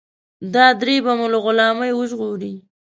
دا 0.53 0.65
درې 0.81 0.95
به 1.05 1.13
مو 1.17 1.27
له 1.33 1.39
غلامۍ 1.45 1.91
وژغوري. 1.95 2.53